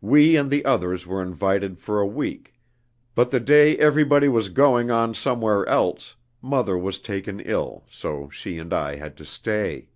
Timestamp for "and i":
8.58-8.94